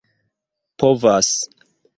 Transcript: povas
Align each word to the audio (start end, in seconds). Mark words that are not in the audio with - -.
povas 0.79 1.29